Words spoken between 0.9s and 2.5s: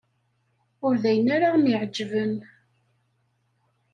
d ayen ara m-iɛeǧben.